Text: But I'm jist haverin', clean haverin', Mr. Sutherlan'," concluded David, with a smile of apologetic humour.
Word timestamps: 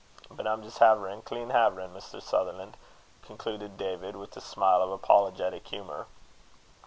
But 0.31 0.47
I'm 0.47 0.63
jist 0.63 0.79
haverin', 0.79 1.21
clean 1.21 1.51
haverin', 1.51 1.93
Mr. 1.93 2.19
Sutherlan'," 2.23 2.73
concluded 3.21 3.77
David, 3.77 4.15
with 4.15 4.35
a 4.35 4.41
smile 4.41 4.81
of 4.81 4.89
apologetic 4.89 5.67
humour. 5.67 6.07